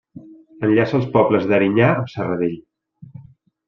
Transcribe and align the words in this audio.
Enllaça 0.67 0.95
els 1.01 1.05
pobles 1.19 1.47
d'Erinyà 1.53 1.93
amb 1.93 2.13
Serradell. 2.17 2.61